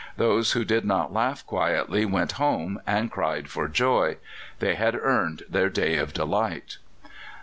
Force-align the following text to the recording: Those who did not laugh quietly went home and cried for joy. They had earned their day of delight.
Those 0.17 0.53
who 0.53 0.65
did 0.65 0.83
not 0.83 1.13
laugh 1.13 1.45
quietly 1.45 2.05
went 2.05 2.31
home 2.41 2.81
and 2.87 3.11
cried 3.11 3.51
for 3.51 3.67
joy. 3.67 4.17
They 4.57 4.73
had 4.73 4.95
earned 4.95 5.43
their 5.47 5.69
day 5.69 5.97
of 5.97 6.11
delight. 6.11 6.79